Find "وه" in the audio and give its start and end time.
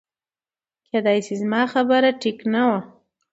2.67-2.79